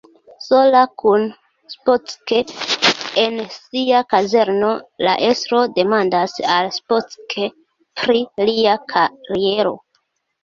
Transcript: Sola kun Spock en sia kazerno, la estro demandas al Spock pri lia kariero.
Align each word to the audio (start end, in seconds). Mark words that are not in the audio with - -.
Sola 0.43 0.79
kun 1.01 1.25
Spock 1.73 2.31
en 3.23 3.37
sia 3.57 3.99
kazerno, 4.13 4.71
la 5.07 5.13
estro 5.27 5.61
demandas 5.75 6.35
al 6.55 6.71
Spock 6.79 7.37
pri 8.03 8.19
lia 8.49 8.73
kariero. 8.95 9.75